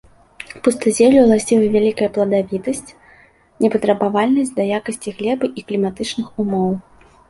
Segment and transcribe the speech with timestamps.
[0.67, 2.83] Пустазеллю ўласцівы вялікая пладавітасць,
[3.67, 6.71] непатрабавальнасць да якасці глебы і кліматычных умоў.